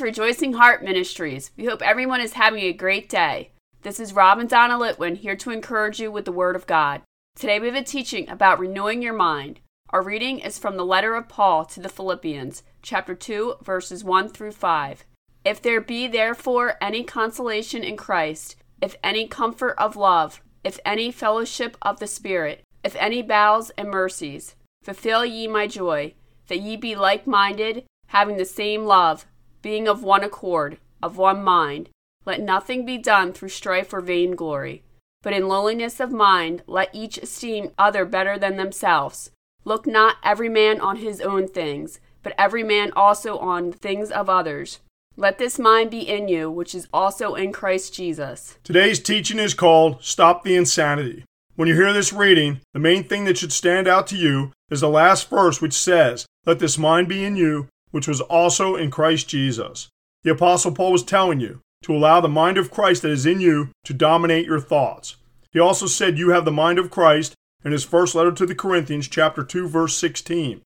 [0.00, 1.50] Rejoicing Heart Ministries.
[1.56, 3.52] We hope everyone is having a great day.
[3.82, 7.02] This is Rob and Donna Litwin here to encourage you with the Word of God.
[7.36, 9.60] Today we have a teaching about renewing your mind.
[9.90, 14.30] Our reading is from the letter of Paul to the Philippians, chapter 2, verses 1
[14.30, 15.04] through 5.
[15.44, 21.12] If there be therefore any consolation in Christ, if any comfort of love, if any
[21.12, 26.14] fellowship of the Spirit, if any bowels and mercies, fulfill ye my joy,
[26.48, 29.26] that ye be like minded, having the same love
[29.64, 31.88] being of one accord, of one mind.
[32.26, 34.82] Let nothing be done through strife or vainglory,
[35.22, 39.30] but in lowliness of mind let each esteem other better than themselves.
[39.64, 44.10] Look not every man on his own things, but every man also on the things
[44.10, 44.80] of others.
[45.16, 48.58] Let this mind be in you, which is also in Christ Jesus.
[48.64, 51.24] Today's teaching is called Stop the Insanity.
[51.56, 54.82] When you hear this reading, the main thing that should stand out to you is
[54.82, 58.90] the last verse, which says, Let this mind be in you, which was also in
[58.90, 59.88] Christ Jesus.
[60.24, 63.40] The Apostle Paul was telling you to allow the mind of Christ that is in
[63.40, 65.14] you to dominate your thoughts.
[65.52, 67.34] He also said you have the mind of Christ
[67.64, 70.60] in his first letter to the Corinthians, chapter 2, verse 16.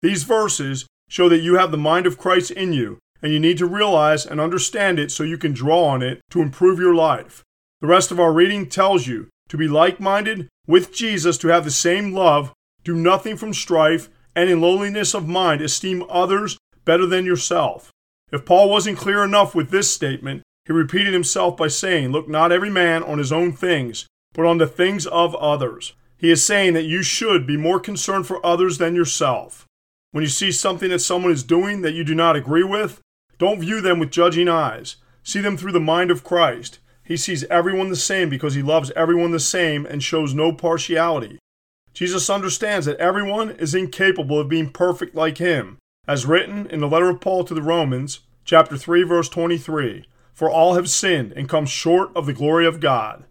[0.00, 3.58] These verses show that you have the mind of Christ in you, and you need
[3.58, 7.42] to realize and understand it so you can draw on it to improve your life.
[7.82, 11.64] The rest of our reading tells you to be like minded with Jesus, to have
[11.64, 17.06] the same love, do nothing from strife, and in lowliness of mind esteem others better
[17.06, 17.90] than yourself.
[18.30, 22.52] If Paul wasn't clear enough with this statement, he repeated himself by saying, Look not
[22.52, 25.94] every man on his own things, but on the things of others.
[26.16, 29.66] He is saying that you should be more concerned for others than yourself.
[30.12, 33.00] When you see something that someone is doing that you do not agree with,
[33.38, 34.96] don't view them with judging eyes.
[35.24, 36.78] See them through the mind of Christ.
[37.02, 41.38] He sees everyone the same because he loves everyone the same and shows no partiality.
[41.92, 45.78] Jesus understands that everyone is incapable of being perfect like him,
[46.08, 50.04] as written in the letter of Paul to the Romans, chapter 3 verse 23,
[50.34, 53.24] for all have sinned and come short of the glory of God.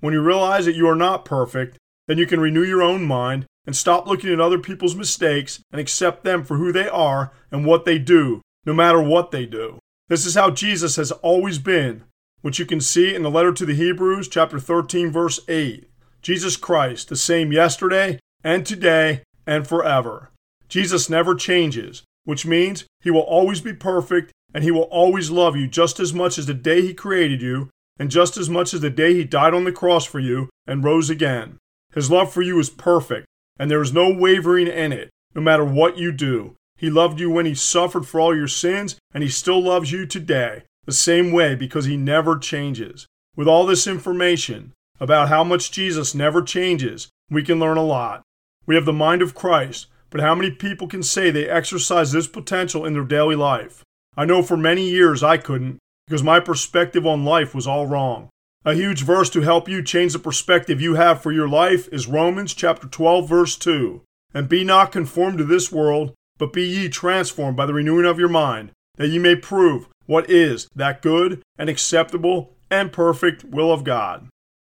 [0.00, 3.46] When you realize that you are not perfect, then you can renew your own mind
[3.66, 7.66] and stop looking at other people's mistakes and accept them for who they are and
[7.66, 9.78] what they do, no matter what they do.
[10.08, 12.04] This is how Jesus has always been,
[12.40, 15.88] which you can see in the letter to the Hebrews, chapter 13, verse 8.
[16.22, 20.30] Jesus Christ, the same yesterday and today and forever.
[20.68, 25.56] Jesus never changes which means he will always be perfect and he will always love
[25.56, 28.82] you just as much as the day he created you and just as much as
[28.82, 31.56] the day he died on the cross for you and rose again.
[31.94, 33.26] His love for you is perfect,
[33.58, 36.54] and there is no wavering in it, no matter what you do.
[36.76, 40.04] He loved you when he suffered for all your sins, and he still loves you
[40.04, 43.06] today, the same way because he never changes.
[43.36, 48.20] With all this information about how much Jesus never changes, we can learn a lot.
[48.66, 52.26] We have the mind of Christ, but how many people can say they exercise this
[52.26, 53.82] potential in their daily life?
[54.16, 58.30] I know for many years I couldn't, because my perspective on life was all wrong.
[58.64, 62.08] A huge verse to help you change the perspective you have for your life is
[62.08, 64.02] Romans chapter 12 verse 2.
[64.34, 68.18] And be not conformed to this world, but be ye transformed by the renewing of
[68.18, 73.72] your mind, that ye may prove what is that good and acceptable and perfect will
[73.72, 74.28] of God.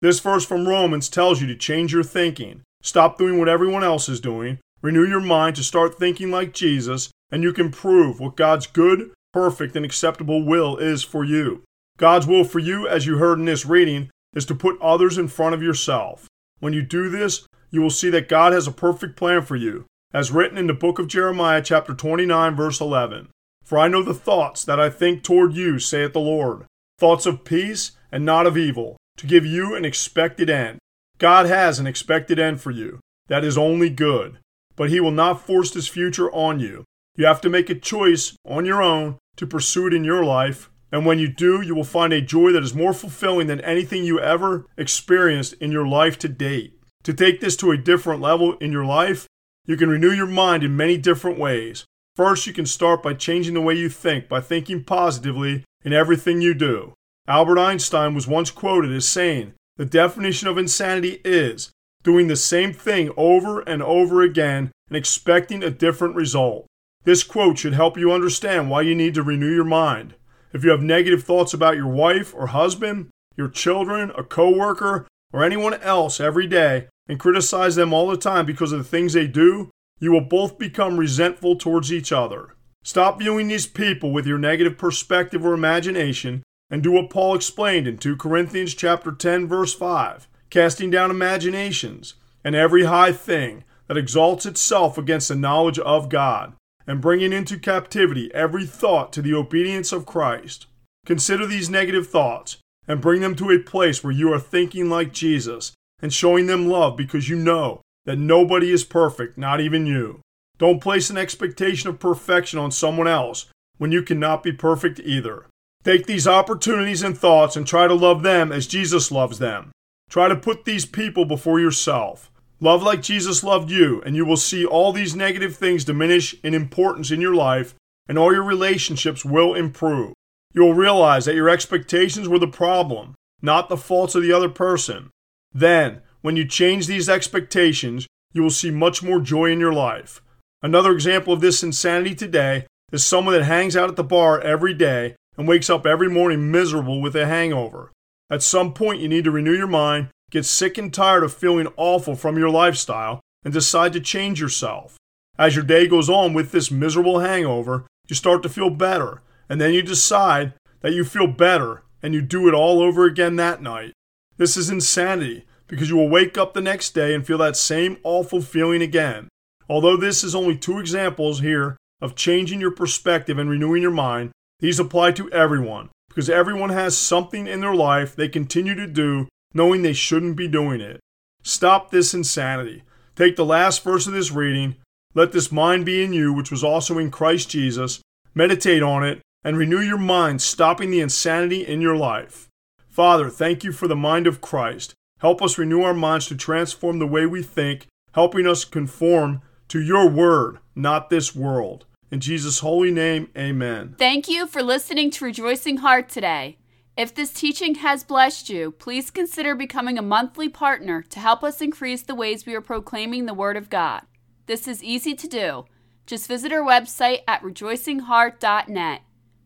[0.02, 2.62] This verse from Romans tells you to change your thinking.
[2.82, 7.10] Stop doing what everyone else is doing Renew your mind to start thinking like Jesus,
[7.32, 11.64] and you can prove what God's good, perfect, and acceptable will is for you.
[11.98, 15.28] God's will for you, as you heard in this reading, is to put others in
[15.28, 16.28] front of yourself.
[16.60, 19.86] When you do this, you will see that God has a perfect plan for you,
[20.14, 23.28] as written in the book of Jeremiah, chapter 29, verse 11.
[23.66, 26.66] For I know the thoughts that I think toward you, saith the Lord,
[26.98, 30.80] thoughts of peace and not of evil, to give you an expected end.
[31.18, 33.02] God has an expected end for you.
[33.28, 34.40] That is only good
[34.80, 36.86] but He will not force this future on you.
[37.18, 40.70] You have to make a choice on your own to pursue it in your life.
[40.90, 44.06] And when you do, you will find a joy that is more fulfilling than anything
[44.06, 46.80] you ever experienced in your life to date.
[47.04, 49.28] To take this to a different level in your life,
[49.66, 51.84] you can renew your mind in many different ways.
[52.16, 56.42] First, you can start by changing the way you think, by thinking positively in everything
[56.42, 56.94] you do.
[57.28, 61.70] Albert Einstein was once quoted as saying, The definition of insanity is
[62.04, 66.66] doing the same thing over and over again and expecting a different result.
[67.04, 70.16] This quote should help you understand why you need to renew your mind.
[70.54, 75.44] If you have negative thoughts about your wife or husband, your children, a coworker, or
[75.44, 79.28] anyone else every day and criticize them all the time because of the things they
[79.28, 79.70] do,
[80.00, 82.56] you will both become resentful towards each other.
[82.84, 87.88] Stop viewing these people with your negative perspective or imagination and do what Paul explained
[87.88, 93.98] in 2 Corinthians chapter 10 verse 5 casting down imaginations, and every high thing that
[93.98, 96.54] exalts itself against the knowledge of God,
[96.88, 100.66] and bringing into captivity every thought to the obedience of Christ.
[101.06, 102.58] Consider these negative thoughts
[102.88, 106.68] and bring them to a place where you are thinking like Jesus and showing them
[106.68, 110.22] love because you know that nobody is perfect, not even you.
[110.58, 113.46] Don't place an expectation of perfection on someone else
[113.78, 115.46] when you cannot be perfect either.
[115.84, 119.72] Take these opportunities and thoughts and try to love them as Jesus loves them.
[120.10, 122.32] Try to put these people before yourself.
[122.60, 126.54] Love like Jesus loved you, and you will see all these negative things diminish in
[126.54, 127.76] importance in your life,
[128.08, 130.14] and all your relationships will improve.
[130.54, 134.50] You will realize that your expectations were the problem, not the faults of the other
[134.50, 135.12] person.
[135.54, 140.22] Then, when you change these expectations, you will see much more joy in your life.
[140.62, 144.74] Another example of this insanity today is someone that hangs out at the bar every
[144.74, 147.92] day and wakes up every morning miserable with a hangover.
[148.30, 151.68] At some point, you need to renew your mind, get sick and tired of feeling
[151.78, 154.98] awful from your lifestyle, and decide to change yourself.
[155.38, 159.60] As your day goes on with this miserable hangover, you start to feel better, and
[159.60, 163.62] then you decide that you feel better and you do it all over again that
[163.62, 163.94] night.
[164.38, 167.98] This is insanity because you will wake up the next day and feel that same
[168.04, 169.28] awful feeling again.
[169.68, 174.32] Although this is only two examples here of changing your perspective and renewing your mind,
[174.60, 179.26] these apply to everyone because everyone has something in their life they continue to do
[179.54, 181.00] knowing they shouldn't be doing it.
[181.44, 182.84] Stop this insanity.
[183.16, 184.76] Take the last verse of this reading,
[185.16, 188.02] let this mind be in you, which was also in Christ Jesus,
[188.36, 192.50] meditate on it, and renew your mind, stopping the insanity in your life.
[192.90, 194.94] Father, thank you for the mind of Christ.
[195.20, 199.80] Help us renew our minds to transform the way we think, helping us conform to
[199.80, 201.86] your word, not this world.
[202.12, 203.96] In Jesus' holy name, amen.
[204.00, 206.58] Thank you for listening to Rejoicing Heart today.
[206.98, 211.62] If this teaching has blessed you, please consider becoming a monthly partner to help us
[211.62, 214.02] increase the ways we are proclaiming the Word of God.
[214.48, 215.66] This is easy to do.
[216.08, 219.02] Just visit our website at rejoicingheart.net.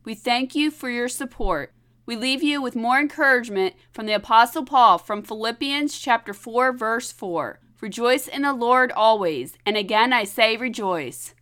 [0.05, 1.73] We thank you for your support.
[2.05, 7.11] We leave you with more encouragement from the apostle Paul from Philippians chapter 4 verse
[7.11, 7.59] 4.
[7.81, 11.31] Rejoice in the Lord always, and again I say rejoice.